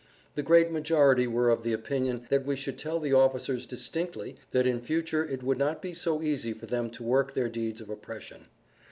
The 0.33 0.41
great 0.41 0.71
majority 0.71 1.27
were 1.27 1.51
of 1.51 1.61
the 1.61 1.73
opinion 1.73 2.25
that 2.31 2.43
we 2.43 2.55
should 2.55 2.79
tell 2.79 2.99
the 2.99 3.13
officers 3.13 3.67
distinctly 3.67 4.35
that 4.49 4.65
in 4.65 4.81
future 4.81 5.23
it 5.23 5.43
would 5.43 5.59
not 5.59 5.79
be 5.79 5.93
so 5.93 6.23
easy 6.23 6.53
for 6.53 6.65
them 6.65 6.89
to 6.89 7.03
work 7.03 7.35
their 7.35 7.49
deeds 7.49 7.81
of 7.81 7.89
oppression. 7.91 8.47